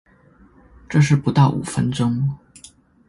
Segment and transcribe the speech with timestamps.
[0.89, 2.31] 這是不到五分鐘